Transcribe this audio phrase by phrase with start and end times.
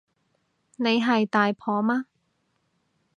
[0.77, 2.07] 你係大婆嘛